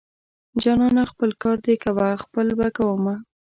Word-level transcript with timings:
جانانه 0.61 1.03
خپل 1.11 1.29
کار 1.41 1.57
دې 1.65 1.75
کوه 1.83 2.07
خپل 2.23 2.47
به 2.59 2.67
کوومه. 2.77 3.15